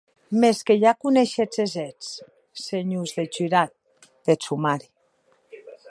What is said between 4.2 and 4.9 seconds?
peth somari.